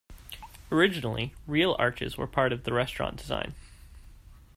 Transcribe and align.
Originally, 0.71 1.35
real 1.45 1.75
arches 1.77 2.17
were 2.17 2.25
part 2.25 2.51
of 2.51 2.63
the 2.63 2.73
restaurant 2.73 3.17
design. 3.17 3.53